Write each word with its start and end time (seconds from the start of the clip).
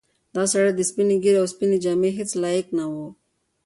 دا 0.35 0.43
سړی 0.51 0.71
د 0.75 0.81
سپینې 0.89 1.15
ږیرې 1.23 1.39
او 1.41 1.47
سپینې 1.53 1.77
جامې 1.83 2.09
هیڅ 2.19 2.31
لایق 2.43 2.67
نه 2.77 2.85
و. 2.91 2.93